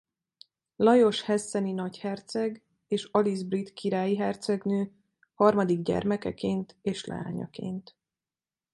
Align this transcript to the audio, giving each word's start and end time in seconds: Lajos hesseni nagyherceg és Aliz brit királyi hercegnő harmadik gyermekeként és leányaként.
Lajos 0.77 1.21
hesseni 1.23 1.71
nagyherceg 1.73 2.63
és 2.87 3.03
Aliz 3.11 3.43
brit 3.43 3.73
királyi 3.73 4.17
hercegnő 4.17 4.91
harmadik 5.33 5.81
gyermekeként 5.81 6.77
és 6.81 7.05
leányaként. 7.05 7.95